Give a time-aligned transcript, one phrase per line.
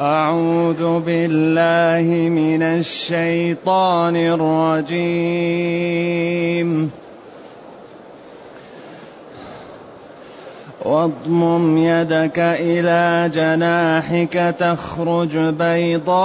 [0.00, 4.90] أعوذ بالله من الشيطان الرجيم.
[10.84, 16.16] واضمم يدك إلى جناحك تخرج بيضاء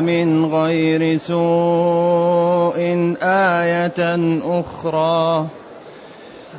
[0.00, 2.78] من غير سوء
[3.22, 4.18] آية
[4.60, 5.46] أخرى.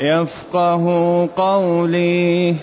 [0.00, 0.84] يفقه
[1.36, 2.54] قولي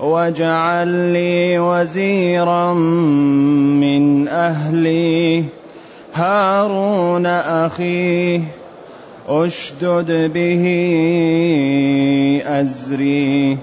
[0.00, 5.44] واجعل لي وزيرا من أهلي.
[6.14, 8.40] هارون أخي
[9.28, 10.64] أشدد به
[12.46, 13.58] أزري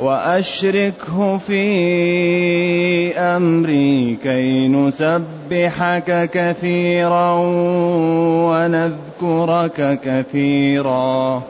[0.00, 7.32] وأشركه في أمري كي نسبحك كثيرا
[8.50, 11.42] ونذكرك كثيرا.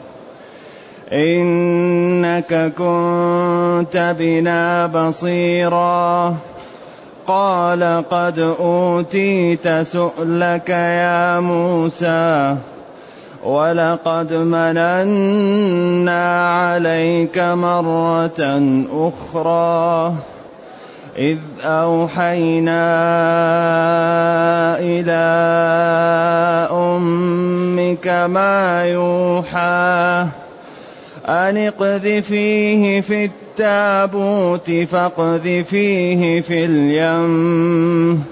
[1.15, 6.35] إنك كنت بنا بصيرا.
[7.27, 12.55] قال قد أوتيت سؤلك يا موسى
[13.43, 18.41] ولقد مننا عليك مرة
[18.91, 20.13] أخرى.
[21.17, 22.85] إذ أوحينا
[24.79, 25.25] إلى
[26.71, 30.25] أمك ما يوحى.
[31.25, 38.23] أن اقذفيه في التابوت فاقذفيه في اليم.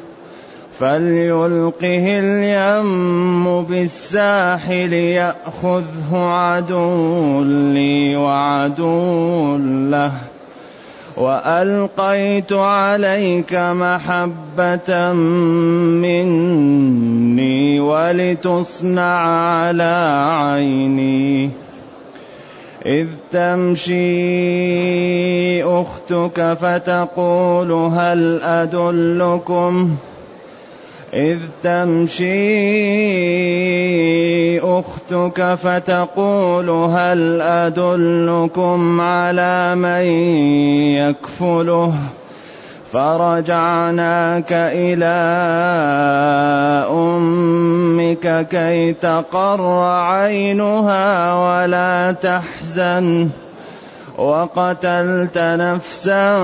[0.80, 9.58] فليلقه اليم بالساحل يأخذه عدو لي وعدو
[9.90, 10.12] له.
[11.18, 15.14] وألقيت عليك محبة
[16.02, 19.18] مني ولتصنع
[19.62, 21.50] على عيني.
[22.86, 23.94] إذ تمشي
[25.64, 29.96] أختك فتقول هل أدلكم؟
[31.14, 32.30] إذ تمشي
[34.60, 40.06] أختك فتقول هل أدلكم على من
[40.96, 41.94] يكفله؟
[42.94, 45.16] فرجعناك إلى
[48.14, 53.30] أمك كي تقر عينها ولا تحزن.
[54.18, 56.36] وقتلت نفسا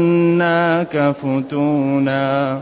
[1.22, 2.62] فتونا.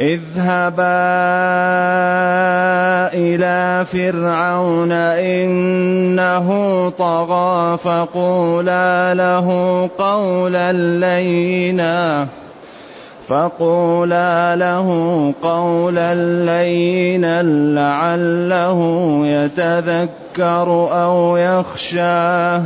[0.00, 0.96] اذهبا
[3.14, 6.48] إلى فرعون إنه
[6.98, 9.48] طغى فقولا له
[9.98, 12.28] قولا لينا
[13.28, 14.88] فقولا له
[15.42, 16.14] قولا
[16.44, 17.42] لينا
[17.74, 18.80] لعله
[19.26, 22.58] يتذكر أو يخشى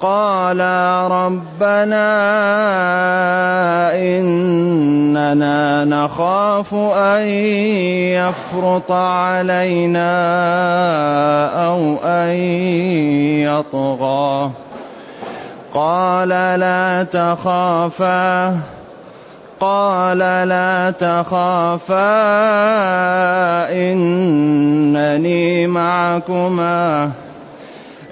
[0.00, 2.08] قالا ربنا
[3.94, 7.28] إننا نخاف أن
[8.18, 10.08] يفرط علينا
[11.66, 12.28] أو أن
[13.42, 14.50] يطغى.
[15.74, 18.56] قال لا تخافا.
[19.60, 20.18] قال
[20.48, 21.96] لا تخافا.
[23.72, 27.10] إنني معكما.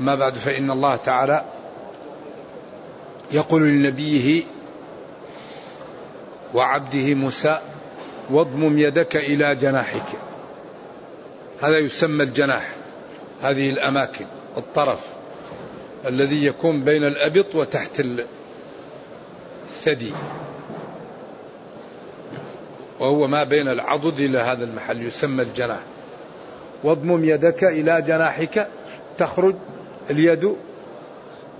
[0.00, 1.44] ما بعد فإن الله تعالى
[3.30, 4.42] يقول لنبيه
[6.54, 7.58] وعبده موسى
[8.30, 10.06] واضمم يدك إلى جناحك.
[11.62, 12.70] هذا يسمى الجناح
[13.42, 14.26] هذه الأماكن
[14.56, 15.06] الطرف
[16.06, 18.02] الذي يكون بين الأبط وتحت
[19.70, 20.12] الثدي.
[23.00, 25.80] وهو ما بين العضد إلى هذا المحل يسمى الجناح.
[26.84, 28.68] واضمم يدك إلى جناحك
[29.18, 29.54] تخرج
[30.10, 30.56] اليد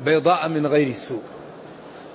[0.04, 1.22] بيضاء من غير سوء.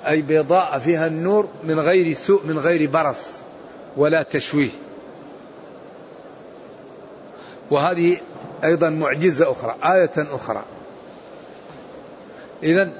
[0.07, 3.39] أي بيضاء فيها النور من غير سوء من غير برص
[3.97, 4.69] ولا تشويه.
[7.71, 8.17] وهذه
[8.63, 10.63] أيضا معجزة أخرى آية أخرى.
[12.63, 12.91] إذا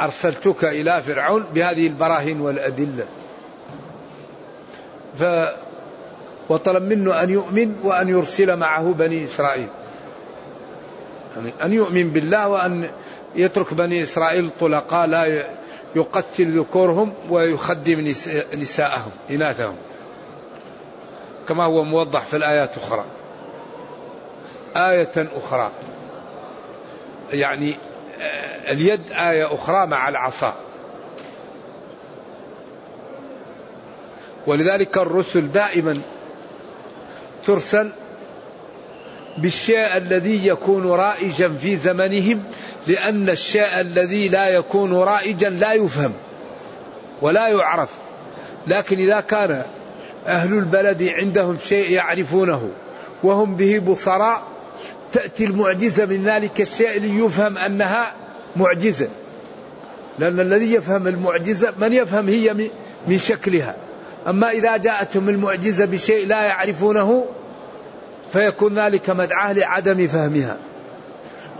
[0.00, 3.06] أرسلتك إلى فرعون بهذه البراهين والأدلة.
[5.18, 5.24] ف
[6.48, 9.68] وطلب منه أن يؤمن وأن يرسل معه بني إسرائيل.
[11.62, 12.90] أن يؤمن بالله وأن
[13.34, 15.46] يترك بني إسرائيل طلقاء لا
[15.96, 18.00] يقتل ذكورهم ويخدم
[18.54, 19.76] نساءهم إناثهم.
[21.48, 23.04] كما هو موضح في الآيات أخرى.
[24.76, 25.70] آية أخرى.
[27.32, 27.76] يعني
[28.20, 30.54] آه، اليد آية أخرى مع العصا.
[34.46, 36.02] ولذلك الرسل دائما
[37.46, 37.92] ترسل
[39.38, 42.42] بالشيء الذي يكون رائجا في زمنهم
[42.86, 46.12] لأن الشيء الذي لا يكون رائجا لا يفهم
[47.22, 47.90] ولا يعرف.
[48.66, 49.62] لكن إذا كان
[50.26, 52.70] أهل البلد عندهم شيء يعرفونه
[53.22, 54.42] وهم به بصراء
[55.12, 58.12] تأتي المعجزة من ذلك الشيء ليفهم أنها
[58.56, 59.08] معجزة.
[60.18, 62.70] لأن الذي يفهم المعجزة من يفهم هي
[63.06, 63.76] من شكلها.
[64.26, 67.26] أما إذا جاءتهم المعجزة بشيء لا يعرفونه
[68.34, 70.56] فيكون ذلك مدعاة لعدم فهمها.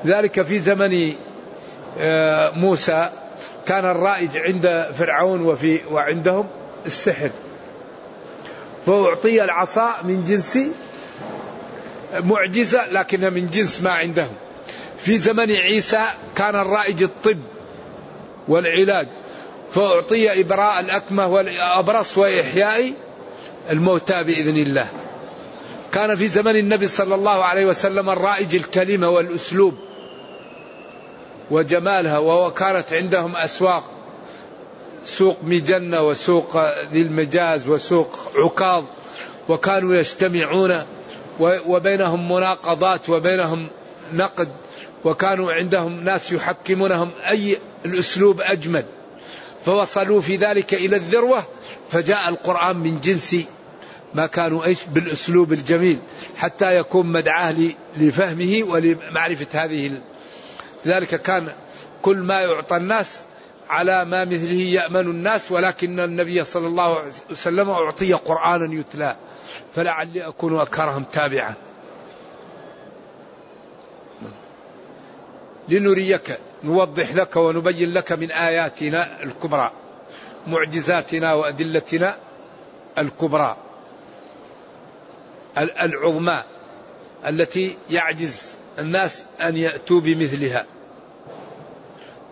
[0.06, 1.12] ذلك في زمن
[1.98, 3.10] آه، موسى.
[3.66, 6.46] كان الرائج عند فرعون وفي وعندهم
[6.86, 7.30] السحر.
[8.86, 10.58] فأعطي العصا من جنس
[12.20, 14.34] معجزة لكنها من جنس ما عندهم.
[14.98, 16.04] في زمن عيسى
[16.36, 17.38] كان الرائج الطب
[18.48, 19.08] والعلاج.
[19.70, 22.92] فأعطي إبراء الأكمة والأبرص وإحياء
[23.70, 25.03] الموتى بإذن الله.
[25.94, 29.74] كان في زمن النبي صلى الله عليه وسلم الرائج الكلمة والأسلوب
[31.50, 33.90] وجمالها وكانت عندهم أسواق
[35.04, 36.56] سوق مجنة وسوق
[36.92, 38.84] ذي المجاز وسوق عكاظ
[39.48, 40.84] وكانوا يجتمعون
[41.40, 43.68] وبينهم مناقضات وبينهم
[44.12, 44.48] نقد
[45.04, 48.84] وكانوا عندهم ناس يحكمونهم أي الأسلوب أجمل.
[49.64, 51.44] فوصلوا في ذلك إلى الذروة
[51.90, 53.36] فجاء القرآن من جنس
[54.14, 55.98] ما كانوا إيش بالأسلوب الجميل
[56.36, 57.54] حتى يكون مدعاه
[57.96, 60.00] لفهمه ولمعرفة هذه
[60.84, 61.52] لذلك كان
[62.02, 63.20] كل ما يعطى الناس
[63.68, 69.16] على ما مثله يأمن الناس ولكن النبي صلى الله عليه وسلم أعطي قرآنا يتلى
[69.72, 71.54] فلعلي أكون أكرهم تابعا.
[75.68, 79.72] لنريك نوضح لك ونبين لك من آياتنا الكبرى
[80.46, 82.16] معجزاتنا وأدلتنا
[82.98, 83.56] الكبرى.
[85.58, 86.42] العظمى
[87.26, 90.66] التي يعجز الناس أن يأتوا بمثلها.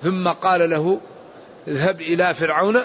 [0.02, 1.00] ثم قال له
[1.68, 2.80] اذهب إلى فرعون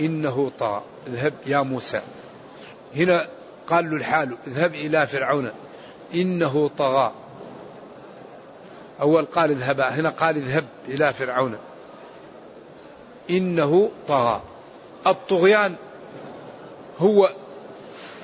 [0.00, 0.82] إنه طغى.
[1.06, 2.00] اذهب يا موسى.
[2.96, 3.26] هنا
[3.66, 5.50] قال له الحال اذهب إلى فرعون
[6.14, 7.12] إنه طغى.
[9.00, 11.56] أول قال اذهب هنا قال اذهب إلى فرعون
[13.30, 14.42] إنه طغى.
[15.06, 15.74] الطغيان
[16.98, 17.30] هو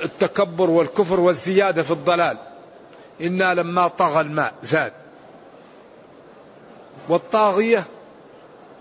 [0.02, 2.38] التكبر والكفر والزيادة في الضلال.
[3.20, 4.92] إنا لما طغى الماء زاد.
[7.08, 7.84] والطاغية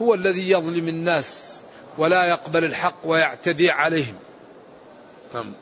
[0.01, 1.60] هو الذي يظلم الناس
[1.98, 4.16] ولا يقبل الحق ويعتدي عليهم.
[5.34, 5.54] نعم.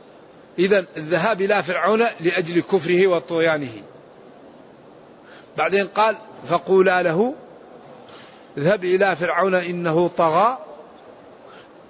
[0.60, 3.82] إذا الذهاب إلى فرعون لأجل كفره وطغيانه.
[5.58, 7.36] بعدين قال فقولا له
[8.58, 10.58] اذهب إلى فرعون إنه طغى.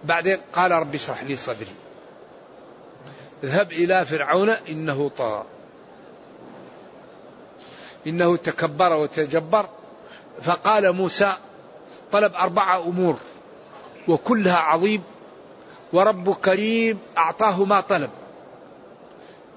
[0.03, 1.75] بعدين قال رب اشرح لي صدري.
[3.43, 5.45] اذهب إلى فرعون إنه طغى.
[8.07, 9.69] إنه تكبر وتجبر.
[10.41, 11.33] فقال موسى
[12.11, 13.17] طلب أربعة أمور
[14.07, 15.03] وكلها عظيم
[15.93, 18.09] ورب كريم أعطاه ما طلب.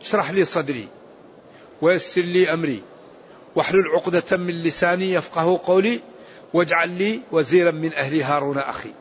[0.00, 0.88] اشرح لي صدري
[1.82, 2.82] ويسر لي أمري
[3.56, 6.00] واحلل عقدة من لساني يفقه قولي
[6.54, 8.92] واجعل لي وزيرا من أهلي هارون أخي.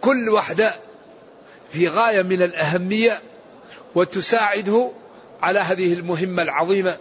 [0.00, 0.85] كل واحدة
[1.70, 3.22] في غاية من الأهمية
[3.94, 4.90] وتساعده
[5.42, 6.96] على هذه المهمة العظيمة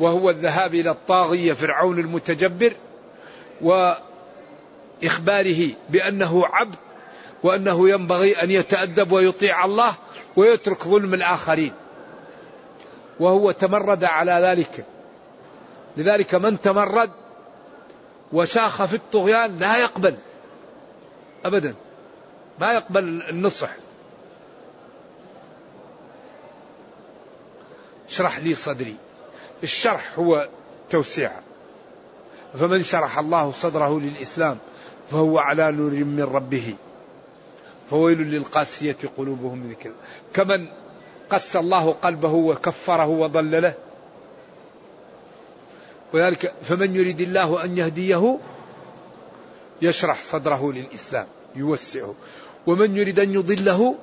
[0.00, 2.74] وهو الذهاب إلى الطاغية فرعون المتجبر
[3.60, 6.76] وإخباره بأنه عبد
[7.42, 9.94] وأنه ينبغي أن يتأدب ويطيع الله
[10.36, 11.72] ويترك ظلم الآخرين.
[13.20, 14.84] وهو تمرد على ذلك.
[15.96, 17.10] لذلك من تمرد
[18.32, 20.16] وشاخ في الطغيان لا يقبل.
[21.44, 21.74] أبدا.
[22.60, 23.70] ما يقبل النصح.
[28.08, 28.96] اشرح لي صدري.
[29.62, 30.48] الشرح هو
[30.90, 31.32] توسيع.
[32.54, 34.58] فمن شرح الله صدره للإسلام
[35.10, 36.74] فهو على نور من ربه.
[37.90, 39.90] فويل للقاسية قلوبهم من ذكر.
[40.34, 40.68] كمن
[41.30, 43.74] قس الله قلبه وكفره وضلله
[46.14, 48.38] وذلك فمن يريد الله أن يهديه
[49.82, 52.14] يشرح صدره للإسلام يوسعه.
[52.66, 53.94] ومن يريد أن يضله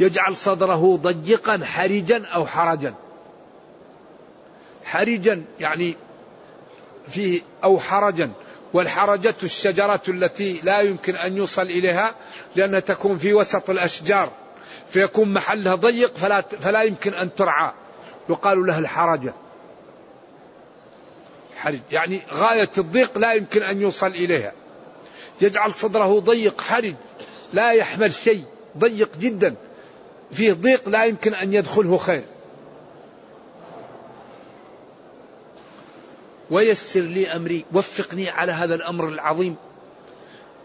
[0.00, 2.94] يجعل صدره ضيقا حرجا أو حرجا.
[4.84, 5.96] حرجا يعني
[7.08, 8.30] فيه أو حرجا.
[8.72, 12.14] والحرجة الشجرة التي لا يمكن أن يوصل إليها
[12.56, 14.30] لأنها تكون في وسط الأشجار.
[14.88, 17.72] فيكون محلها ضيق فلا, فلا يمكن أن ترعى.
[18.28, 19.34] يقال لها الحرجة.
[21.56, 24.52] حرج يعني غاية الضيق لا يمكن أن يوصل إليها.
[25.40, 26.94] يجعل صدره ضيق حرج
[27.52, 28.44] لا يحمل شيء
[28.78, 29.54] ضيق جدا.
[30.32, 32.24] فيه ضيق لا يمكن أن يدخله خير.
[36.50, 39.56] ويسر لي أمري وفقني على هذا الأمر العظيم.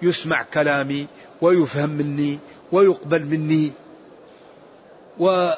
[0.02, 1.08] يسمع كلامي
[1.42, 2.40] ويفهم مني
[2.72, 3.72] ويقبل مني.
[5.20, 5.50] و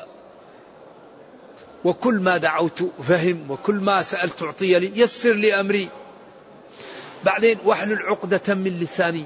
[1.83, 5.89] وكل ما دعوت فهم وكل ما سألت أعطي لي يسر لي أمري.
[7.25, 9.25] بعدين واحلل عقدة من لساني.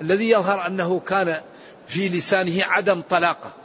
[0.00, 1.40] الذي يظهر أنه كان
[1.86, 3.59] في لسانه عدم طلاقة.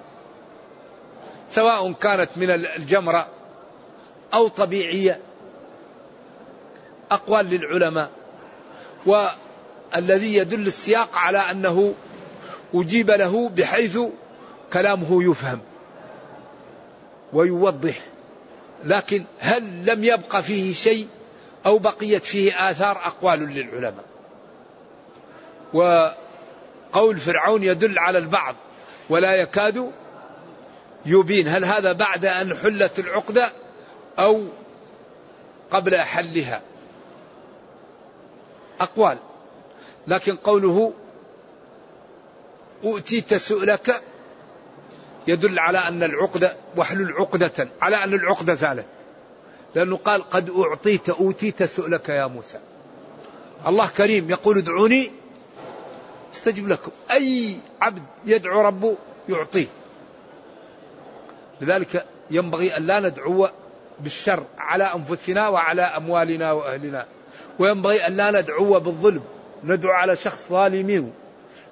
[1.55, 3.27] سواء كانت من الجمرة
[4.33, 5.19] أو طبيعية
[7.11, 8.11] أقوال للعلماء
[9.05, 11.93] والذي يدل السياق على أنه
[12.73, 13.99] أجيب له بحيث
[14.73, 15.59] كلامه يفهم
[17.33, 17.99] ويوضح.
[18.83, 21.07] لكن هل لم يبق فيه شيء
[21.65, 24.05] أو بقيت فيه آثار؟ أقوال للعلماء.
[25.73, 28.55] وقول فرعون يدل على البعض
[29.09, 29.91] ولا يكاد
[31.05, 33.51] يبين هل هذا بعد أن حلت العقدة
[34.19, 34.43] أو
[35.71, 36.61] قبل حلها.
[38.79, 39.17] أقوال.
[40.07, 40.93] لكن قوله
[42.83, 44.01] أؤتيت سؤلك
[45.27, 48.85] يدل على أن العقدة واحلل عقدة على أن العقدة زالت.
[49.75, 52.59] لأنه قال قد أعطيت أوتيت سؤلك يا موسى.
[53.67, 55.11] الله كريم يقول ادعوني
[56.33, 56.91] استجب لكم.
[57.11, 58.95] أي عبد يدعو ربه
[59.29, 59.67] يعطيه.
[61.61, 63.49] لذلك ينبغي أن لا ندعو
[63.99, 67.05] بالشر على أنفسنا وعلى أموالنا وأهلنا.
[67.59, 69.23] وينبغي أن لا ندعو بالظلم.
[69.63, 71.13] ندعو على شخص ظالمين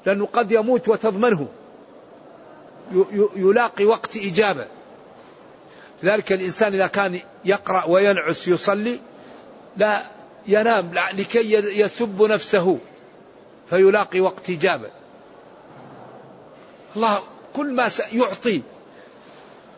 [0.05, 1.47] لأنه قد يموت وتضمنه.
[3.35, 4.65] يلاقي وقت إجابة.
[6.03, 8.99] لذلك الإنسان إذا كان يقرأ وينعس يصلي
[9.77, 10.01] لا
[10.47, 12.77] ينام لكي يسب نفسه.
[13.69, 14.89] فيلاقي وقت إجابة.
[16.95, 17.19] الله
[17.53, 18.61] كل ما يعطي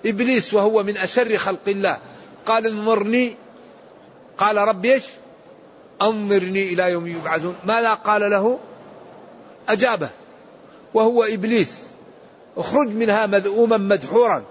[0.05, 1.99] إبليس وهو من أشر خلق الله.
[2.45, 3.35] قال انظرني.
[4.37, 5.03] قال رب إيش؟
[6.01, 7.55] أنظرني إلى يوم يبعثون.
[7.65, 8.59] ماذا قال له؟
[9.69, 10.09] أجابه.
[10.93, 11.87] وهو إبليس.
[12.57, 14.43] اخرج منها مذءوما مدحورا.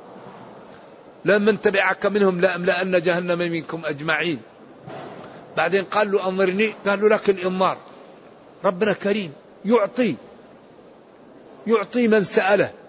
[1.25, 4.39] لمن تبعك منهم لأملأن جهنم منكم أجمعين.
[5.57, 6.75] بعدين قال له أنظرني.
[6.87, 7.79] قال له لك الإنظار
[8.65, 9.33] ربنا كريم.
[9.65, 10.15] يعطي.
[11.67, 12.84] يعطي من سأله.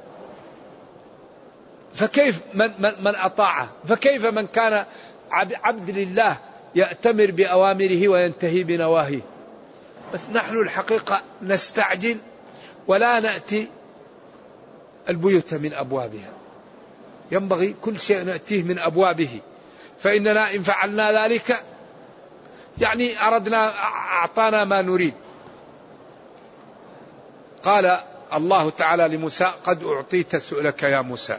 [1.96, 4.86] فكيف من, من, من أطاعه؟ فكيف من كان
[5.64, 6.38] عبد لله
[6.76, 9.22] يأتمر بأوامره وينتهي بنواهيه؟
[10.14, 12.18] بس نحن الحقيقة نستعجل
[12.88, 13.68] ولا نأتي
[15.10, 16.34] البيوت من أبوابها.
[17.32, 19.40] ينبغي كل شيء نأتيه من أبوابه.
[20.00, 21.64] فإننا إن فعلنا ذلك
[22.78, 25.14] يعني أردنا أعطانا ما نريد.
[27.64, 28.00] قال
[28.34, 31.38] الله تعالى لموسى قد أعطيت سؤلك يا موسى.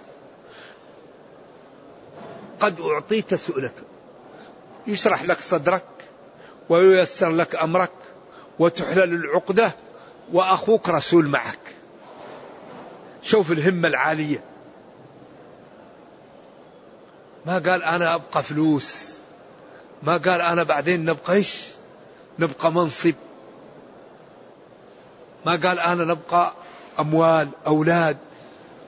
[2.61, 3.75] قد أعطيت سؤلك.
[4.87, 5.85] يشرح لك صدرك
[6.69, 7.93] وييسر لك أمرك
[8.59, 9.73] وتحلل العقدة
[10.33, 11.59] وأخوك رسول معك.
[13.23, 14.45] شوف الهمة العالية.
[17.47, 19.19] ما قال أنا أبقى فلوس.
[20.03, 21.65] ما قال أنا بعدين نبقى إيش؟
[22.39, 23.15] نبقى منصب.
[25.47, 26.53] ما قال أنا نبقى
[26.99, 28.17] أموال أولاد.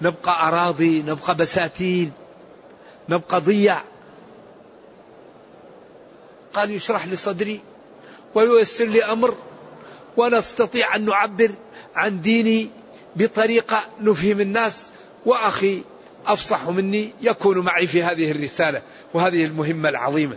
[0.03, 2.13] نبقى أراضي نبقى بساتين.
[3.09, 3.85] نبقى ضياع.
[6.53, 7.61] قال يشرح لي صدري
[8.35, 9.37] وييسر لي أمر
[10.17, 11.51] ونستطيع أن نعبر
[11.95, 12.71] عن ديني
[13.17, 14.93] بطريقة نفهم الناس
[15.27, 15.83] وأخي
[16.27, 18.83] أفصح مني يكون معي في هذه الرسالة
[19.15, 20.37] وهذه المهمة العظيمة.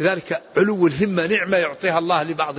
[0.00, 2.54] لذلك علو الهمة نعمة يعطيها الله لبعض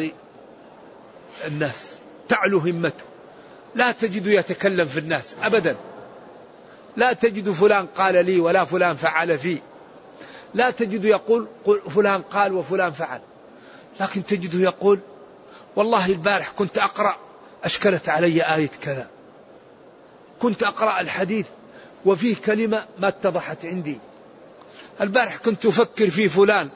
[1.48, 1.98] الناس.
[2.28, 3.04] تعلو همته.
[3.76, 5.78] لا تجد يتكلم في الناس أبدا.
[6.98, 9.58] لا تجد فلان قال لي ولا فلان فعل في.
[10.54, 11.48] لا تجد يقول
[11.96, 13.22] فلان قال وفلان فعل.
[14.00, 15.00] لكن تجده يقول
[15.76, 17.16] والله البارح كنت أقرأ
[17.64, 19.08] أشكلت علي آية كذا.
[20.40, 21.46] كنت أقرأ الحديث
[22.06, 24.00] وفيه كلمة ما اتضحت عندي.
[25.02, 26.70] البارح كنت أفكر في فلان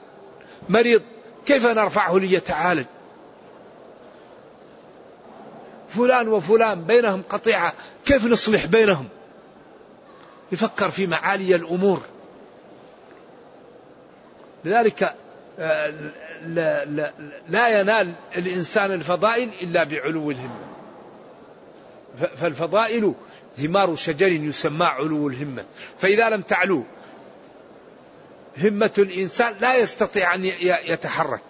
[0.69, 1.01] مريض
[1.45, 2.85] كيف نرفعه ليتعالج؟
[5.95, 7.73] فلان وفلان بينهم قطيعة
[8.05, 9.07] كيف نصلح بينهم؟
[10.55, 12.01] يفكر في معالي الأمور.
[14.65, 15.15] لذلك
[15.59, 15.93] آه،
[16.45, 17.13] لا, لا,
[17.49, 20.59] لا ينال الإنسان الفضائل إلا بعلو الهمة
[22.37, 23.13] فالفضائل
[23.57, 25.65] ثمار شجر يسمى علو الهمة
[25.99, 26.83] فإذا لم تعلو
[28.57, 31.41] همة الإنسان لا يستطيع أن يتحرك.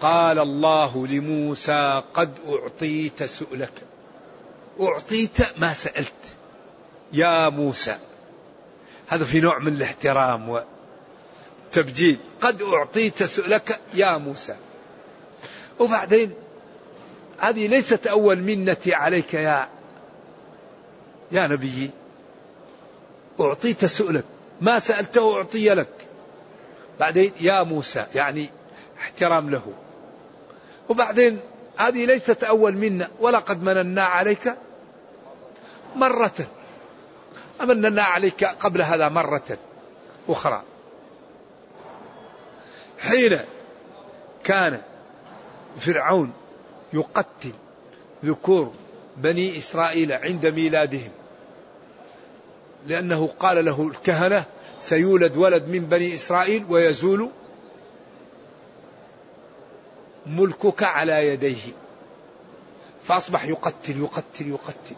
[0.00, 3.72] قال الله لموسى قد أعطيت سؤلك.
[4.80, 6.12] أعطيت ما سألت.
[7.12, 7.96] يا موسى
[9.06, 10.48] هذا في نوع من الاحترام
[11.68, 14.56] والتبجيل قد أعطيت سؤلك يا موسى.
[15.78, 16.32] وبعدين
[17.38, 19.68] هذه ليست أول منتي عليك يا
[21.32, 21.90] يا نبي.
[23.40, 24.24] أعطيت سؤلك
[24.60, 25.88] ما سألته أعطي لك.
[27.00, 28.50] بعدين يا موسى يعني
[28.98, 29.72] احترام له.
[30.88, 31.40] وبعدين
[31.76, 34.54] هذه ليست أول منا ولقد مننا عليك
[35.96, 36.46] مرة.
[37.60, 39.58] أمننا عليك قبل هذا مرة
[40.28, 40.62] أخرى.
[42.98, 43.40] حين
[44.44, 44.80] كان
[45.80, 46.32] فرعون
[46.92, 47.52] يقتل
[48.24, 48.72] ذكور
[49.16, 51.10] بني إسرائيل عند ميلادهم
[52.86, 54.44] لأنه قال له الكهنة
[54.80, 57.30] سيولد ولد من بني إسرائيل ويزول
[60.26, 61.72] ملكك على يديه.
[63.04, 64.96] فأصبح يقتل يقتل يقتل.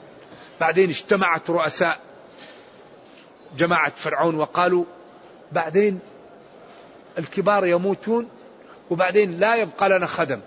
[0.61, 2.01] بعدين اجتمعت رؤساء
[3.59, 4.85] جماعة فرعون وقالوا
[5.53, 5.99] بعدين
[7.19, 8.29] الكبار يموتون
[8.91, 10.41] وبعدين لا يبقى لنا خدم.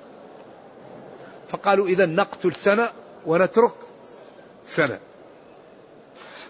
[1.49, 2.91] فقالوا إذا نقتل سنة
[3.25, 3.75] ونترك
[4.65, 4.99] سنة.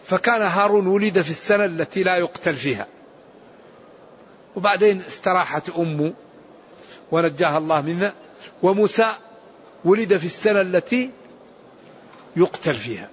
[0.03, 2.87] فكان هارون ولد في السنة التي لا يقتل فيها.
[4.55, 6.13] وبعدين استراحت أمه.
[7.11, 8.13] ونجاها الله منها
[8.63, 9.15] وموسى
[9.85, 11.11] ولد في السنة التي
[12.35, 13.09] يقتل فيها.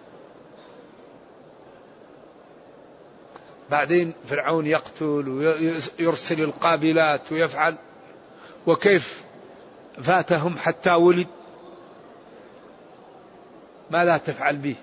[3.70, 7.76] بعدين فرعون يقتل ويرسل القابلات ويفعل.
[8.66, 9.22] وكيف
[10.02, 11.26] فاتهم حتى ولد؟
[13.90, 14.74] ماذا تفعل به.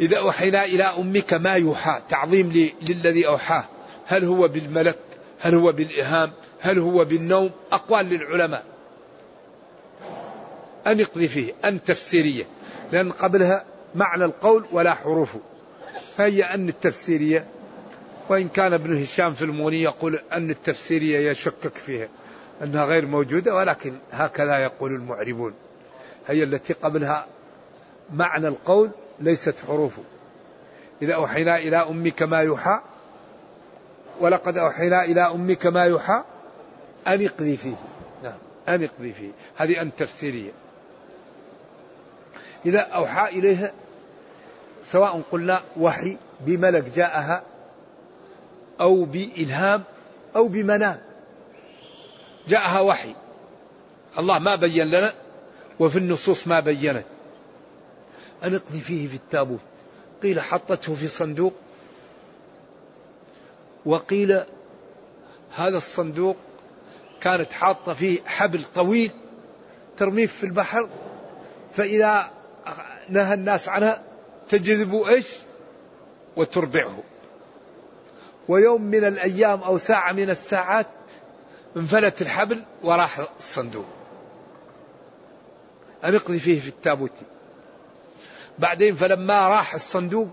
[0.00, 3.64] إذا أوحينا إلى أمك ما يوحى تعظيم للذي أوحاه.
[4.06, 5.09] هل هو بالملك؟
[5.40, 8.64] هل هو بالإهام؟ هل هو بالنوم؟ أقوال للعلماء.
[10.86, 12.44] أن يقضي فيه أن تفسيرية.
[12.92, 15.40] لأن قبلها معنى القول ولا حروفه.
[16.16, 17.46] فهي أن التفسيرية
[18.28, 22.08] وإن كان ابن هشام في المغني يقول أن التفسيرية يشكك فيها
[22.62, 25.54] أنها غير موجودة ولكن هكذا يقول المعربون.
[26.26, 27.26] هي التي قبلها
[28.12, 30.02] معنى القول ليست حروفه.
[31.02, 32.80] إذا أوحينا إلى أمك ما يوحى
[34.20, 36.24] ولقد أوحينا إلى أمك ما يوحى
[37.06, 37.76] أن اقذي فيه.
[38.22, 38.38] نعم.
[38.68, 39.30] أن اقذي فيه.
[39.56, 40.52] هذه أن تفسيرية.
[42.66, 43.72] إذا أوحى إليها
[44.84, 47.42] سواء قلنا وحي بملك جاءها
[48.80, 49.82] أو بإلهام
[50.36, 51.00] أو بمنام
[52.48, 53.14] جاءها وحي.
[54.18, 55.12] الله ما بين لنا
[55.80, 57.06] وفي النصوص ما بينت.
[58.44, 59.60] أن اقضي فيه في التابوت.
[60.22, 61.52] قيل حطته في صندوق.
[63.90, 64.44] وقيل
[65.54, 66.36] هذا الصندوق
[67.20, 69.10] كانت حاطة فيه حبل طويل
[69.98, 70.88] ترميه في البحر
[71.72, 72.30] فإذا
[73.08, 74.02] نهى الناس عنها
[74.48, 75.26] تجذب إيش؟
[76.36, 77.02] وترضعه.
[78.48, 80.86] ويوم من الأيام أو ساعة من الساعات
[81.76, 83.86] انفلت الحبل وراح الصندوق.
[86.04, 87.12] أن اقضي فيه في التابوت.
[88.58, 90.28] بعدين فلما راح الصندوق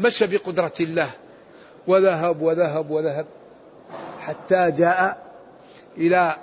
[0.00, 1.10] مشى بقدرة الله
[1.86, 3.26] وذهب وذهب وذهب
[4.20, 5.26] حتى جاء
[5.96, 6.36] إلى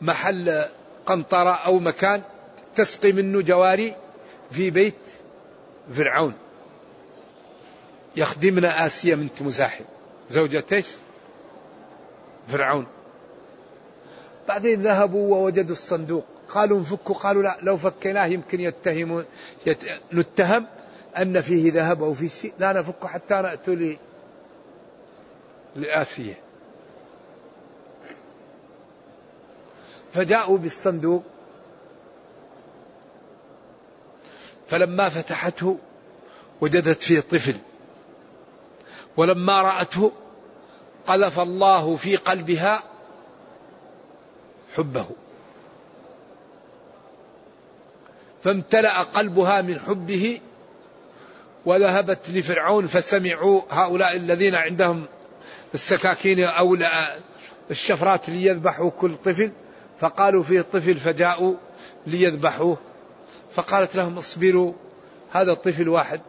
[0.00, 0.64] محل
[1.06, 2.22] قنطرة أو مكان
[2.76, 3.96] تسقي منه جواري
[4.50, 4.94] في بيت
[5.94, 6.34] فرعون.
[8.16, 9.84] يخدمن آسيا بنت مزاحم.
[10.30, 10.86] زوجة إيش؟
[12.48, 12.86] فرعون.
[14.48, 16.24] بعدين ذهبوا ووجدوا الصندوق.
[16.48, 17.14] قالوا انفكوا.
[17.14, 19.24] قالوا لا لو فكيناه يمكن يتهمون
[19.66, 19.78] يت...
[20.12, 20.66] نتهم.
[21.16, 22.52] أن فيه ذهب أو فيه شيء.
[22.58, 23.98] لا نفك حتى نأتوا لي
[25.76, 26.34] لآسيا.
[30.12, 31.22] فجاءوا بالصندوق.
[34.68, 35.78] فلما فتحته
[36.60, 37.56] وجدت فيه طفل.
[39.16, 40.12] ولما رأته
[41.06, 42.82] قذف الله في قلبها
[44.74, 45.06] حبه.
[48.44, 50.40] فامتلأ قلبها من حبه
[51.66, 55.04] وذهبت لفرعون فسمعوا هؤلاء الذين عندهم
[55.74, 56.78] السكاكين أو
[57.70, 59.52] الشفرات ليذبحوا كل طفل.
[59.98, 61.54] فقالوا فيه طفل فجاءوا
[62.06, 62.78] ليذبحوه.
[63.50, 64.72] فقالت لهم اصبروا
[65.32, 66.20] هذا الطفل واحد.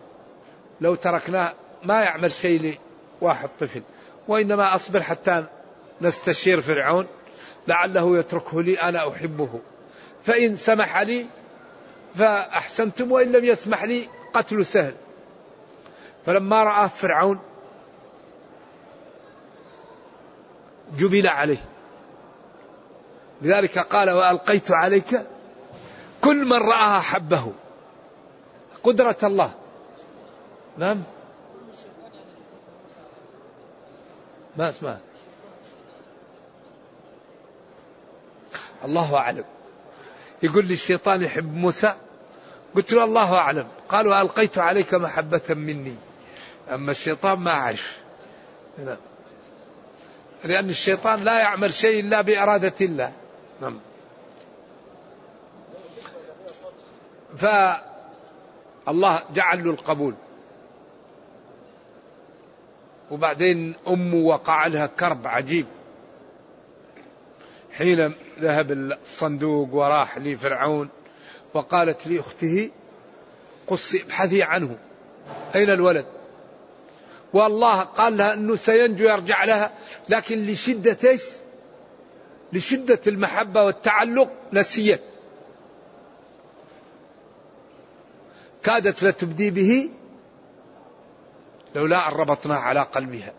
[0.82, 2.80] لو تركناه ما يعمل شيء
[3.22, 3.82] لواحد طفل.
[4.28, 5.46] وإنما أصبر حتى
[6.02, 7.08] نستشير فرعون
[7.68, 9.60] لعله يتركه لي أنا أحبه.
[10.26, 11.26] فإن سمح لي
[12.16, 14.94] فأحسنتم وإن لم يسمح لي قتل سهل.
[16.26, 17.40] فلما رأى فرعون
[20.98, 21.66] جبل عليه.
[23.42, 25.26] لذلك قال وألقيت عليك
[26.22, 27.54] كل من رآها حبه.
[28.84, 29.52] قدرة الله.
[30.78, 31.04] نعم.
[34.58, 34.98] ما اسمع.
[38.86, 39.46] الله أعلم.
[40.44, 41.94] يقول لي الشيطان يحب موسى.
[42.76, 43.68] قلت له الله أعلم.
[43.90, 45.96] قال وألقيت عليك محبة مني.
[46.70, 48.00] أما الشيطان ما أعرف
[48.78, 48.98] نعم.
[50.44, 53.14] لأن الشيطان لا يعمل شيء إلا بإرادة الله.
[53.62, 53.80] نعم.
[57.38, 60.16] فالله جعل له القبول.
[63.12, 65.66] وبعدين أمه وقع لها كرب عجيب.
[67.72, 70.90] حين ذهب الصندوق وراح لفرعون
[71.54, 72.70] وقالت لأخته
[73.68, 74.78] قصي ابحثي عنه.
[75.56, 76.06] أين الولد؟
[77.34, 79.72] والله قال لها أنه سينجو يرجع لها
[80.10, 81.24] لكن لشدة إيش؟
[82.54, 85.02] لشدة المحبة والتعلق نسيت
[88.64, 89.90] كادت لتبدي به
[91.76, 93.34] لولا أن ربطنا على قلبها.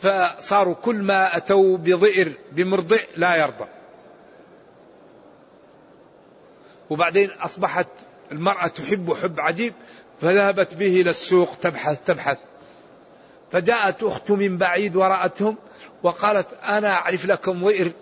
[0.00, 3.66] فصاروا كل ما أتوا بضئر بمرضع لا يرضى.
[6.90, 7.86] وبعدين أصبحت
[8.32, 9.74] المرأة تحب حب عجيب
[10.20, 12.38] فذهبت به إلى السوق تبحث تبحث.
[13.52, 15.56] فجاءت أخت من بعيد ورأتهم
[16.02, 17.92] وقالت أنا أعرف لكم وئر.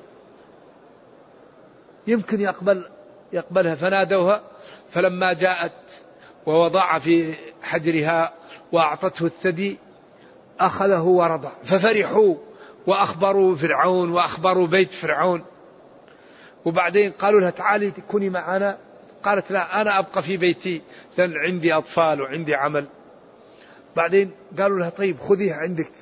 [2.07, 2.85] يمكن يقبل
[3.33, 3.75] يقبلها.
[3.75, 4.43] فنادوها.
[4.91, 5.73] فلما جاءت
[6.47, 8.33] ووضع في حجرها
[8.73, 9.79] وأعطته الثدي
[10.61, 11.51] أخذه ورضع.
[11.65, 12.35] ففرحوا
[12.87, 15.45] وأخبروا فرعون وأخبروا بيت فرعون.
[16.65, 18.79] وبعدين قالوا لها تعالي كوني معنا.
[19.23, 20.83] قالت لا أنا أبقى في بيتي
[21.19, 22.87] لأن عندي أطفال وعندي عمل.
[23.99, 25.93] بعدين قالوا لها طيب خذيها عندك.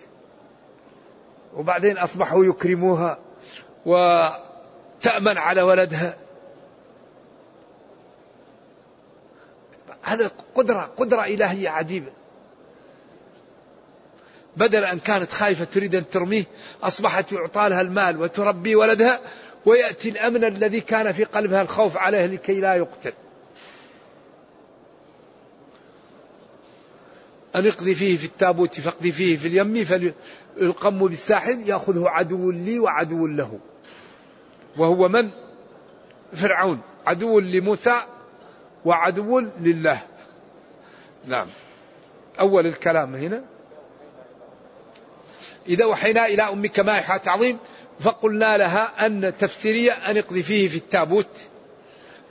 [1.55, 3.19] وبعدين أصبحوا يكرموها
[3.87, 6.17] وتأمن على ولدها.
[10.03, 12.13] هذا قدرة قدرة إلهية عجيبة.
[14.57, 16.45] بدل أن كانت خايفة تريد أن ترميه
[16.83, 19.21] أصبحت يعطى لها المال وتربي ولدها
[19.67, 23.13] ويأتي الأمن الذي كان في قلبها الخوف عليه لكي لا يقتل.
[27.57, 33.27] أن اقذي فيه في التابوت فاقذي فيه في اليم فالقم بالساحل يأخذه عدو لي وعدو
[33.27, 33.59] له.
[34.77, 35.31] وهو من؟
[36.33, 36.81] فرعون.
[37.07, 38.03] عدو لموسى
[38.85, 40.03] وعدو لله.
[41.27, 41.47] نعم.
[42.40, 43.45] أول الكلام هنا.
[45.69, 47.59] إذا وحينا إلى أمك ما يحات تعظيم
[48.01, 51.40] فقلنا لها أن تفسيرية أن اقذي فيه في التابوت.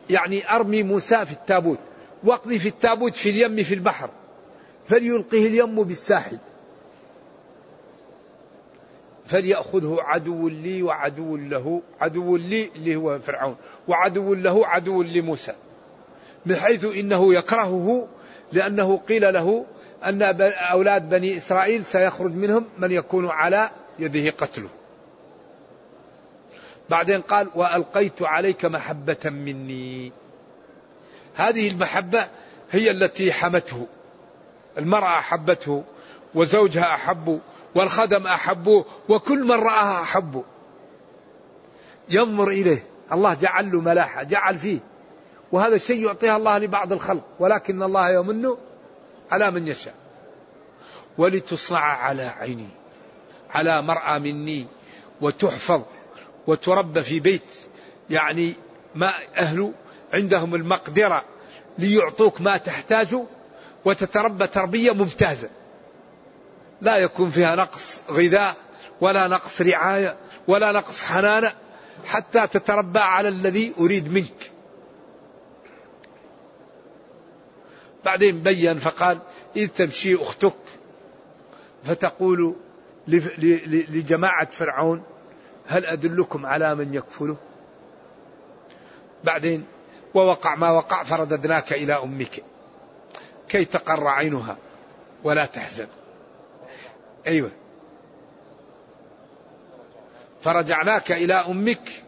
[0.10, 1.80] يعني أرمي موسى في التابوت
[2.24, 4.10] واقذي في التابوت في اليم في البحر.
[4.86, 6.38] فليلقه اليم بالساحل.
[9.26, 13.56] فليأخذه عدو لي وعدو له عدو لي اللي هو فرعون
[13.88, 15.54] وعدو له عدو لموسى
[16.46, 18.08] من حيث إنه يكرهه
[18.52, 19.66] لأنه قيل له
[20.04, 20.22] أن
[20.72, 23.70] أولاد بني إسرائيل سيخرج منهم من يكون على
[24.00, 24.70] يده قتله.
[26.90, 30.12] بعدين قال وألقيت عليك محبة مني.
[31.36, 32.28] هذه المحبة
[32.72, 33.88] هي التي حمته.
[34.78, 35.84] المرأة أحبته
[36.36, 37.40] وزوجها أحبه
[37.76, 40.44] والخدم أحبوه وكل من رآها أحبه
[42.10, 42.86] ينظر إليه.
[43.12, 44.80] الله جعل له ملاحة جعل فيه.
[45.52, 48.56] وهذا الشيء يعطيها الله لبعض الخلق ولكن الله يمن
[49.32, 49.94] على من يشاء.
[51.18, 52.68] ولتصنع على عيني
[53.50, 54.68] على مرأى مني
[55.22, 55.82] وتحفظ
[56.48, 57.42] وتربى في بيت.
[58.10, 58.54] يعني
[58.96, 59.74] ما أهل
[60.14, 61.24] عندهم المقدرة
[61.78, 63.16] ليعطوك ما تحتاج
[63.86, 65.50] وتتربى تربية ممتازة.
[66.82, 68.56] لا يكون فيها نقص غذاء
[69.02, 70.18] ولا نقص رعاية
[70.48, 71.54] ولا نقص حنانة
[72.06, 74.52] حتى تتربى على الذي أريد منك.
[78.06, 79.20] بعدين بين فقال
[79.56, 80.54] إذ تمشي أختك؟
[81.84, 82.56] فتقول
[83.08, 85.04] لجماعة فرعون
[85.68, 87.38] هل أدلكم على من يكفله؟
[89.24, 89.66] بعدين
[90.14, 92.44] ووقع ما وقع فرددناك إلى أمك.
[93.50, 94.58] كي تقر عينها
[95.24, 95.88] ولا تحزن.
[97.28, 97.52] أيوة.
[100.42, 102.04] فرجعناك إلى أمك.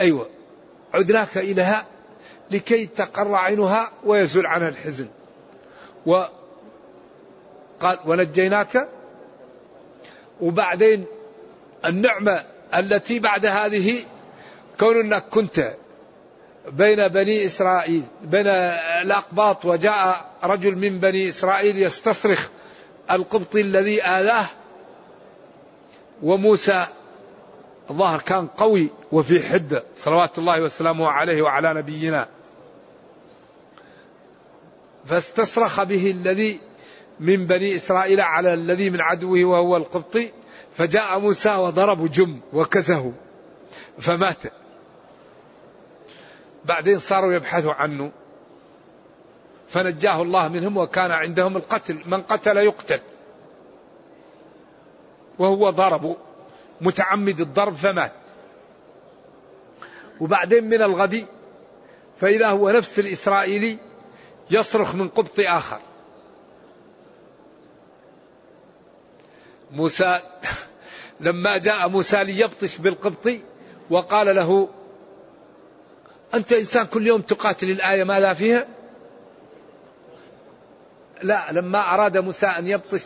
[0.00, 0.28] أيوة.
[0.94, 1.86] عدناك إليها
[2.50, 5.08] لكي تقر عينها ويزول عنها الحزن.
[6.06, 6.30] وقال
[8.06, 8.88] ونجيناك.
[10.40, 11.06] وبعدين
[11.84, 14.04] النعمة التي بعد هذه
[14.80, 15.74] كون أنك كنت
[16.70, 22.48] بين بني إسرائيل بين الأقباط وجاء رجل من بني إسرائيل يستصرخ
[23.10, 24.46] القبطي الذي آذاه
[26.22, 26.86] وموسى
[27.90, 32.28] الظاهر كان قوي وفي حدة صلوات الله وسلامه عليه وعلى نبينا.
[35.06, 36.60] فاستصرخ به الذي
[37.20, 40.30] من بني إسرائيل على الذي من عدوه وهو القبطي
[40.76, 43.12] فجاء موسى وضربه جم وكزه
[43.98, 44.59] فمات.
[46.64, 48.12] بعدين صاروا يبحثوا عنه.
[49.68, 52.00] فنجاه الله منهم وكان عندهم القتل.
[52.06, 53.00] من قتل يقتل.
[55.38, 56.16] وهو ضرب.
[56.80, 58.12] متعمد الضرب فمات.
[60.20, 61.26] وبعدين من الغد
[62.16, 63.78] فإذا هو نفس الإسرائيلي
[64.50, 65.80] يصرخ من قبط آخر.
[69.70, 70.20] موسى
[71.20, 73.40] لما جاء موسى ليبطش بالقبطي
[73.90, 74.68] وقال له
[76.34, 78.66] أنت إنسان كل يوم تقاتل الآية ماذا فيها؟
[81.22, 83.02] لا لما أراد موسى أن يبطش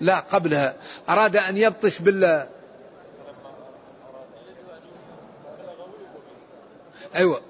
[0.00, 0.74] لا قبلها.
[1.08, 2.46] أراد أن يبطش بال
[7.14, 7.40] أيوة.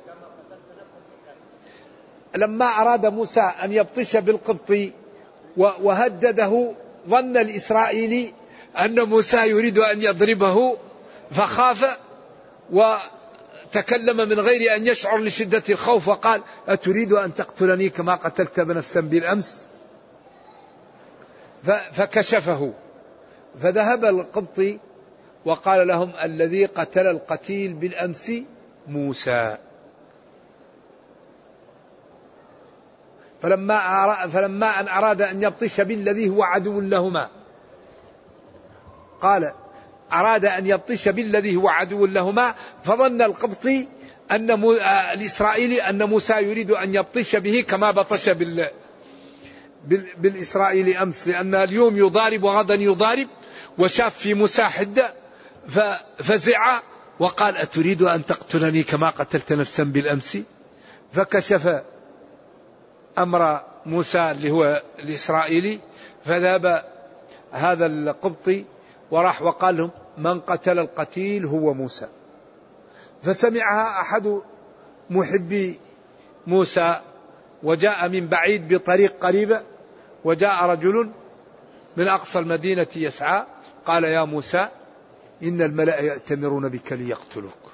[2.35, 4.93] لما أراد موسى أن يبطش بالقبطي
[5.57, 6.73] وهدده
[7.09, 8.33] ظن الإسرائيلي
[8.79, 10.77] أن موسى يريد أن يضربه
[11.31, 11.99] فخاف
[13.73, 19.67] وتكلم من غير أن يشعر لشدة الخوف وقال أتريد أن تقتلني كما قتلت بنفسا بالأمس؟
[21.93, 22.73] فكشفه.
[23.59, 24.79] فذهب القبطي
[25.45, 28.33] وقال لهم الذي قتل القتيل بالأمس
[28.89, 29.57] موسى.
[33.43, 37.29] فلما فلما أن أراد أن يبطش بالذي هو عدو لهما
[39.21, 39.53] قال
[40.13, 43.89] أراد أن يبطش بالذي هو عدو لهما فظن القبطي
[44.31, 48.71] أن آه، الإسرائيلي أن موسى يريد أن يبطش به كما بطش بال
[50.19, 53.27] بالإسرائيلي أمس لأن اليوم يضارب وغدا يضارب
[53.79, 55.15] وشاف في موسى حدة
[55.69, 56.79] ففزع
[57.19, 60.39] وقال أتريد أن تقتلني كما قتلت نفسا بالأمس؟
[61.13, 61.83] فكشف
[63.19, 65.79] أمر موسى اللي هو الإسرائيلي
[66.25, 66.85] فذهب
[67.53, 68.65] هذا القبطي
[69.11, 72.09] وراح وقال لهم من قتل القتيل هو موسى.
[73.23, 74.41] فسمعها أحد
[75.11, 75.79] محبي
[76.47, 77.01] موسى
[77.63, 79.61] وجاء من بعيد بطريق قريبة
[80.25, 81.11] وجاء رجل
[81.97, 83.47] من أقصى المدينة يسعى
[83.85, 84.69] قال يا موسى
[85.43, 87.73] إن الملأ يأتمرون بك ليقتلوك.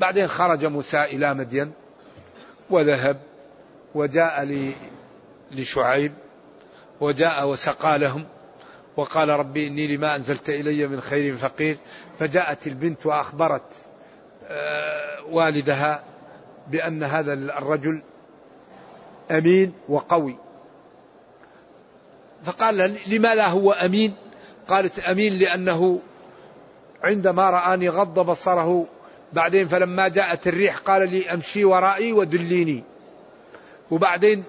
[0.00, 1.72] بعدين خرج موسى إلى مدين
[2.70, 3.20] وذهب
[3.94, 4.64] وجاء
[5.52, 6.12] لشعيب
[7.00, 8.26] وجاء وسقى لهم
[8.98, 11.76] وقال ربي إني لما أنزلت إلي من خير فقير
[12.18, 13.72] فجاءت البنت وأخبرت
[14.44, 16.02] آه، والدها
[16.68, 18.02] بأن هذا الرجل
[19.30, 20.36] أمين وقوي.
[22.44, 24.14] فقال لما لا هو أمين؟
[24.68, 26.00] قالت أمين لأنه
[27.02, 28.86] عندما رآني غض بصره
[29.32, 32.84] بعدين فلما جاءت الريح قال لي أمشي ورائي ودليني.
[33.90, 34.44] وبعدين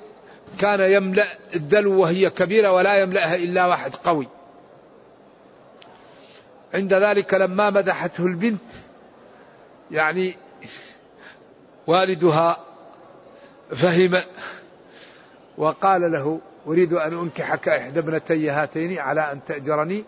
[0.60, 4.39] كان يملأ الدلو وهي كبيرة ولا يملأها إلا واحد قوي.
[6.74, 8.72] عند ذلك لما مدحته البنت
[9.92, 10.38] يعني
[11.88, 12.66] والدها
[13.70, 14.22] فهم
[15.58, 20.04] وقال له أريد أن أنكحك إحدى ابنتي هاتين على أن تأجرني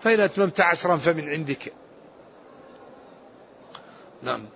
[0.00, 1.72] فإن أتممت عشرا فمن عندك.
[4.22, 4.46] نعم.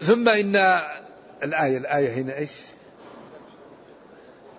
[0.00, 0.56] ثم إن
[1.42, 2.62] الآية الآية هنا إيش؟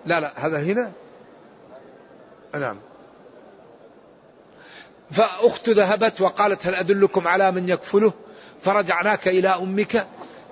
[0.06, 0.92] لا لا هذا هنا؟
[2.54, 2.80] نعم.
[5.12, 8.12] فأخت ذهبت وقالت هل أدلكم على من يكفله؟
[8.62, 10.06] فرجعناك إلى أمك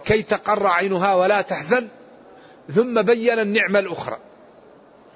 [0.04, 1.88] كي تقر عينها ولا تحزن.
[2.74, 4.18] ثم بين النعمة الأخرى.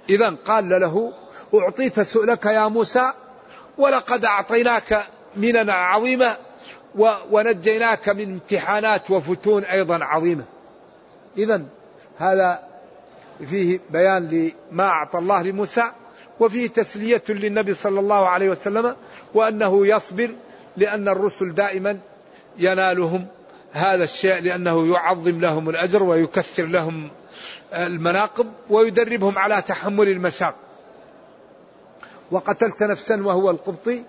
[0.09, 1.13] إذا قال له
[1.55, 3.13] أعطيت سؤلك يا موسى
[3.79, 6.37] ولقد أعطيناك مننا عظيمة
[7.31, 10.45] ونجيناك من امتحانات وفتون أيضا عظيمة.
[11.39, 11.63] إذا
[12.19, 12.63] هذا
[13.47, 15.85] فيه بيان لما أعطى الله لموسى.
[16.43, 18.97] وفيه تسلية للنبي صلى الله عليه وسلم
[19.35, 20.35] وأنه يصبر
[20.77, 21.99] لأن الرسل دائما
[22.59, 23.27] ينالهم
[23.73, 27.11] هذا الشيء لأنه يعظم لهم الأجر ويكثر لهم
[27.75, 30.55] المناقب ويدربهم على تحمل المشاق.
[32.31, 34.03] وقتلت نفسا وهو القبطي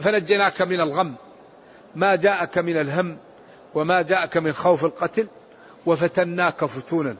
[0.00, 1.14] فنجيناك من الغم.
[1.96, 3.18] ما جاءك من الهم
[3.74, 5.26] وما جاءك من خوف القتل
[5.86, 7.16] وفتناك فتونا.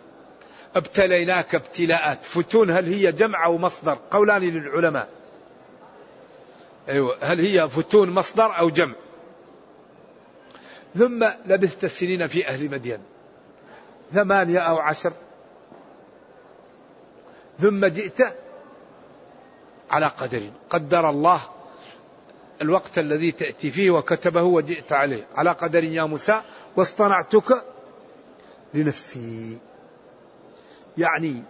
[0.79, 2.25] ابتليناك ابتلاءات.
[2.25, 5.09] فتون هل هي جمع أو مصدر؟ قولان للعلماء.
[6.89, 8.95] أيوة هل هي فتون مصدر أو جمع؟
[10.95, 12.99] ثم لبثت سنين في أهل مدين.
[14.13, 15.13] ثمانية أو عشر.
[17.59, 18.21] ثم جئت
[19.91, 20.43] على قدر.
[20.71, 21.41] قدر الله
[22.63, 25.27] الوقت الذي تأتي فيه وكتبه وجئت عليه.
[25.35, 26.43] على قدر يا موسى
[26.77, 27.65] واصطنعتك
[28.75, 29.59] لنفسي.
[30.99, 31.43] يعني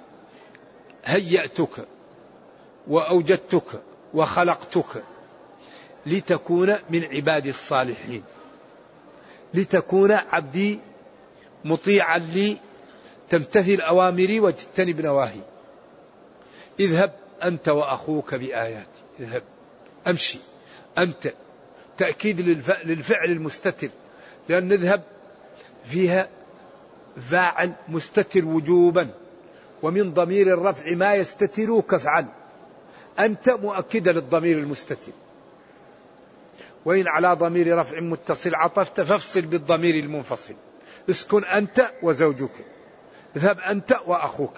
[1.04, 1.86] هيأتك
[2.88, 3.82] وأوجدتك
[4.14, 5.02] وخلقتك
[6.06, 8.22] لتكون من عبادي الصالحين
[9.54, 10.80] لتكون عبدي
[11.64, 12.56] مطيعا لي
[13.28, 15.40] تمتثل أوامري وتجتنب نواهي.
[16.80, 19.42] اذهب أنت وأخوك بآياتي اذهب
[20.06, 20.38] أمشي.
[20.98, 21.32] أنت
[21.98, 22.40] تأكيد
[22.84, 23.90] للفعل المستتر
[24.48, 25.02] لأن نذهب
[25.84, 26.28] فيها
[27.16, 29.10] فاعل مستتر وجوبا.
[29.82, 32.26] ومن ضمير الرفع ما يستتر كفعل.
[33.18, 35.12] أنت مؤكدة للضمير المستتر.
[36.84, 40.54] وإن على ضمير رفع متصل عطفت فافصل بالضمير المنفصل.
[41.10, 42.50] اسكن أنت وزوجك.
[43.36, 44.54] اذهب أنت وأخوك.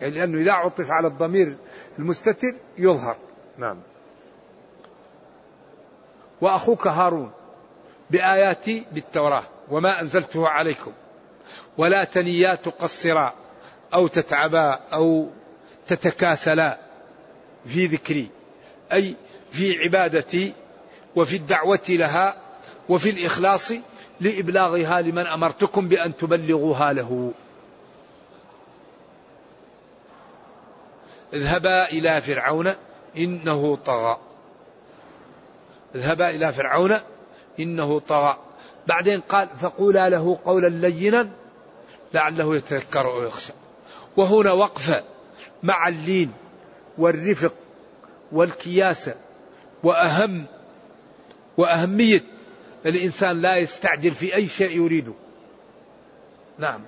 [0.00, 1.56] يعني لأنه إذا عطف على الضمير
[1.98, 3.16] المستتر يظهر.
[3.58, 3.78] نعم.
[6.40, 7.30] وأخوك هارون
[8.10, 9.44] بآياتي بالتوراة.
[9.70, 10.92] وما أنزلته عليكم.
[11.78, 13.34] ولا تنيا تقصرا
[13.94, 15.28] أو تتعبا أو
[15.86, 16.78] تتكاسلا
[17.66, 18.30] في ذكري
[18.92, 19.14] أي
[19.50, 20.52] في عبادتي
[21.16, 22.36] وفي الدعوة لها
[22.88, 23.72] وفي الإخلاص
[24.20, 27.32] لإبلاغها لمن أمرتكم بأن تبلغوها له.
[31.32, 32.72] اذهبا إلى فرعون
[33.16, 34.18] إنه طغى.
[35.94, 36.98] اذهبا إلى فرعون
[37.60, 38.38] إنه طغى.
[38.86, 41.30] بعدين قال فقولا له قولا لينا
[42.14, 43.52] لعله يتذكر أو يخشى.
[44.18, 45.02] وهنا وقفة
[45.62, 46.32] مع اللين
[46.98, 47.54] والرفق
[48.32, 49.14] والكياسة
[49.82, 50.44] وأهم
[51.56, 52.24] وأهمية
[52.86, 55.12] الإنسان لا يستعجل في أي شيء يريده.
[56.58, 56.80] نعم.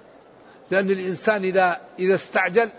[0.71, 2.71] لأن الإنسان إذا إذا استعجل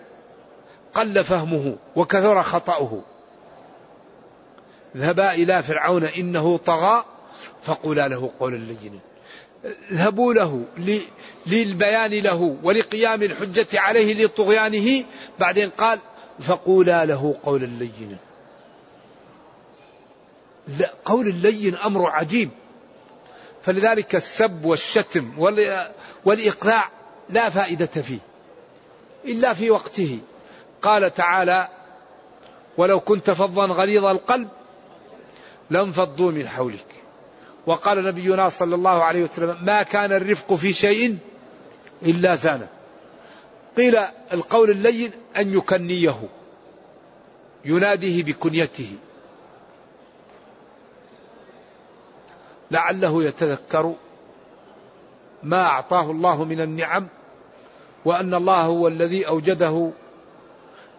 [0.93, 3.01] قل فهمه وكثر خطأه.
[4.95, 7.05] اذهبا إلى فرعون إنه طغى
[7.61, 8.99] فقولا له قولا لينا.
[9.65, 10.65] اذهبوا له
[11.47, 15.05] للبيان له ولقيام الحجة عليه لطغيانه.
[15.39, 15.99] بعدين قال
[16.39, 18.17] فقولا له قولا لينا.
[21.05, 22.49] قول اللين أمر عجيب.
[23.63, 25.39] فلذلك السب والشتم
[26.25, 26.89] والإقلاع
[27.29, 28.19] لا فائدة فيه
[29.25, 30.19] إلا في وقته.
[30.81, 31.67] قال تعالى
[32.77, 34.49] ولو كنت فظا غليظ القلب
[35.69, 36.85] لانفضوا من حولك.
[37.65, 41.17] وقال نبينا صلى الله عليه وسلم ما كان الرفق في شيء
[42.03, 42.67] إلا زانه.
[43.77, 43.97] قيل
[44.33, 46.29] القول اللين أن يكنيه
[47.65, 48.95] يناديه بكنيته.
[52.71, 53.93] لعله يتذكر
[55.43, 57.07] ما أعطاه الله من النعم
[58.05, 59.91] وأن الله هو الذي أوجده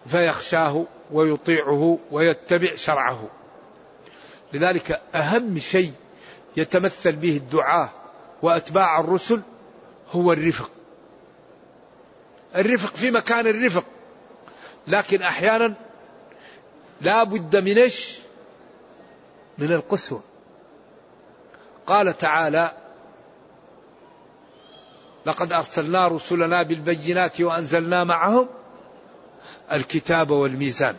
[0.07, 3.29] فيخشاه ويطيعه ويتبع شرعه.
[4.53, 5.93] لذلك أهم شيء
[6.57, 7.89] يتمثل به الدعاة
[8.41, 9.41] وأتباع الرسل
[10.11, 10.71] هو الرفق.
[12.55, 13.83] الرفق في مكان الرفق.
[14.87, 15.73] لكن أحيانا
[17.01, 18.17] لا بد من إيش؟
[19.57, 20.21] من القسوة.
[21.87, 22.71] قال تعالى
[25.25, 28.49] لقد أرسلنا رسلنا بالبينات وأنزلنا معهم
[29.71, 30.95] الكتاب والميزان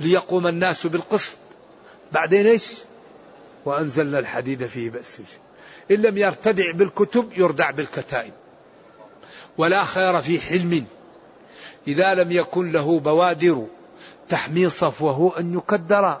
[0.00, 1.36] ليقوم الناس بالقسط.
[2.12, 2.87] بعدين إيش؟
[3.68, 5.18] وأنزلنا الحديد فيه بأس.
[5.90, 8.32] إن لم يرتدع بالكتب يردع بالكتائب.
[9.58, 10.84] ولا خير في حلم.
[11.88, 13.66] إذا لم يكن له بوادر
[14.28, 16.20] تحمي صفوه أن يكدر.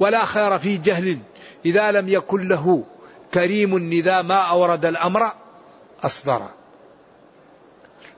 [0.00, 1.18] ولا خير في جهل.
[1.64, 2.84] إذا لم يكن له
[3.34, 5.32] كريم إذا ما أورد الأمر
[6.02, 6.48] أصدر.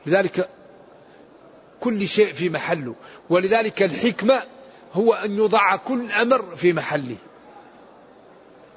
[0.07, 0.49] لذلك
[1.81, 2.95] كل شيء في محله.
[3.31, 4.43] ولذلك الحكمة
[4.93, 7.17] هو أن يضع كل أمر في محله.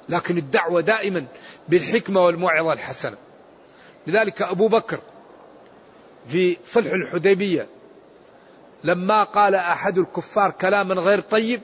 [0.08, 1.26] لكن الدعوة دائما
[1.68, 3.16] بالحكمة والموعظة الحسنة.
[4.06, 5.00] لذلك أبو بكر
[6.28, 7.68] في صلح الحديبية
[8.84, 11.60] لما قال أحد الكفار كلاما غير طيب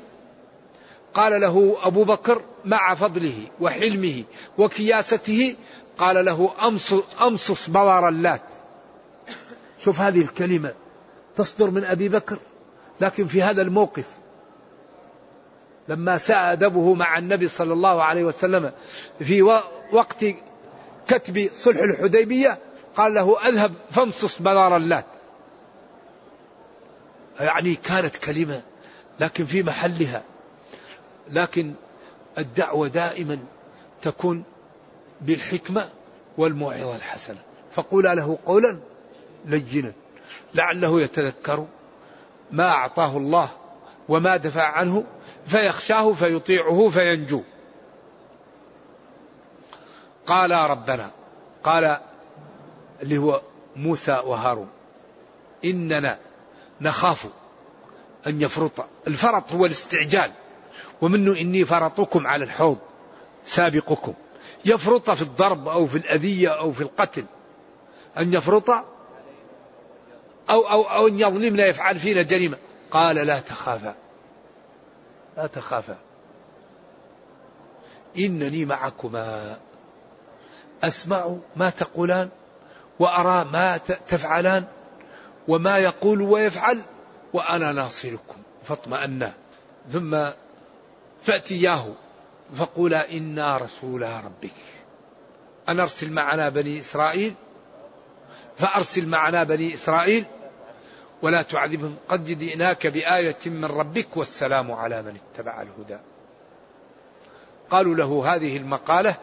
[1.14, 4.24] قال له أبو بكر مع فضله وحلمه
[4.58, 5.56] وكياسته
[5.98, 6.52] قال له
[7.20, 8.42] أمصص بضر اللات
[9.78, 10.74] شوف هذه الكلمة
[11.36, 12.38] تصدر من أبي بكر
[13.00, 14.10] لكن في هذا الموقف
[15.88, 18.72] لما ساء أدبه مع النبي صلى الله عليه وسلم
[19.20, 19.42] في
[19.92, 20.24] وقت
[21.08, 22.58] كتب صلح الحديبية
[22.96, 25.04] قال له أذهب فامصص بذار اللات.
[27.40, 28.62] يعني كانت كلمة
[29.20, 30.22] لكن في محلها.
[31.30, 31.74] لكن
[32.38, 33.38] الدعوة دائما
[34.02, 34.44] تكون
[35.20, 35.88] بالحكمة
[36.38, 37.38] والموعظة الحسنة.
[37.72, 38.80] فقولا له قولا
[39.44, 39.92] لينا.
[40.54, 41.66] لعله يتذكر
[42.52, 43.48] ما أعطاه الله
[44.08, 45.04] وما دفع عنه
[45.46, 47.42] فيخشاه فيطيعه فينجو.
[50.26, 51.10] قال ربنا
[51.64, 51.98] قال
[53.02, 53.42] اللي هو
[53.76, 54.68] موسى وهارون
[55.64, 56.18] إننا
[56.80, 57.26] نخاف
[58.26, 60.30] أن يفرط الفرط هو الاستعجال
[61.00, 62.78] ومنه إني فرطكم على الحوض
[63.44, 64.14] سابقكم.
[64.64, 67.24] يفرط في الضرب أو في الأذية أو في القتل
[68.18, 68.84] أن يفرط أو,
[70.50, 72.56] أو, أو أن يظلمنا يفعل فينا جريمة.
[72.90, 73.94] قال لا تخافا.
[75.36, 75.96] لا تخافا.
[78.18, 79.58] إنني معكما.
[80.82, 82.28] أسمع ما تقولان
[82.98, 84.64] وأرى ما تفعلان
[85.48, 86.82] وما يقول ويفعل
[87.32, 88.36] وأنا ناصركم.
[88.62, 89.32] فاطمأنا
[89.90, 90.30] ثم
[91.22, 91.86] فأتياه
[92.54, 94.54] فقولا إنا رسولا ربك.
[95.68, 97.34] أن أرسل معنا بني إسرائيل؟
[98.56, 100.24] فأرسل معنا بني إسرائيل
[101.24, 101.96] ولا تعذبهم.
[102.08, 105.98] قد جئناك بآية من ربك والسلام على من اتبع الهدى.
[107.70, 109.14] قالوا له هذه المقالة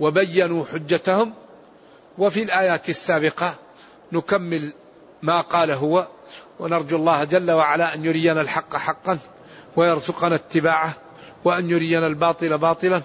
[0.00, 1.32] وبينوا حجتهم
[2.18, 3.54] وفي الآيات السابقة
[4.12, 4.72] نكمل
[5.22, 6.06] ما قال هو
[6.58, 9.18] ونرجو الله جل وعلا أن يرينا الحق حقا
[9.76, 10.94] ويرزقنا اتباعه
[11.44, 13.02] وأن يرينا الباطل باطلا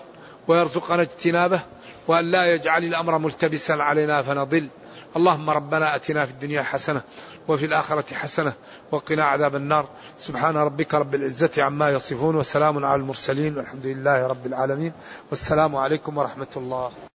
[0.47, 1.59] ويرزقنا اجتنابه
[2.07, 4.69] وأن لا يجعل الأمر ملتبسا علينا فنضل.
[5.15, 7.01] اللهم ربنا أتنا في الدنيا حسنة
[7.47, 8.53] وفي الآخرة حسنة
[8.91, 9.89] وقنا عذاب النار.
[10.17, 14.93] سبحان ربك رب العزة عما يصفون وسلام على المرسلين والحمد لله رب العالمين.
[15.29, 17.06] والسلام عليكم ورحمة الله.